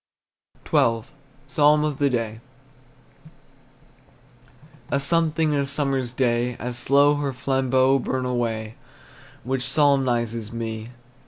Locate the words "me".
10.51-10.89